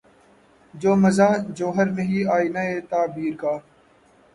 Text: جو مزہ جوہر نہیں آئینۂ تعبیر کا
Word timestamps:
جو 0.73 0.95
مزہ 0.95 1.29
جوہر 1.55 1.87
نہیں 1.91 2.23
آئینۂ 2.35 2.65
تعبیر 2.89 3.33
کا 3.37 3.53